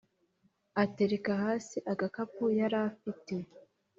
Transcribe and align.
atereka 0.83 1.31
hasi 1.43 1.77
agakapu 1.91 2.43
yarafite 2.59 3.35